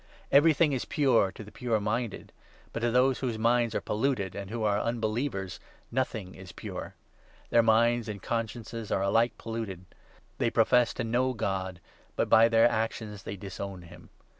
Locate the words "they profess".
10.39-10.91